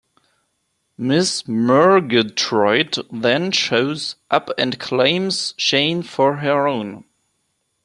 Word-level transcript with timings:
Miss 0.97 1.47
Murgatroyd 1.47 2.97
then 3.11 3.51
shows 3.51 4.15
up 4.31 4.49
and 4.57 4.79
claims 4.79 5.53
Shane 5.59 6.01
for 6.01 6.37
her 6.37 6.67
own. 6.67 7.05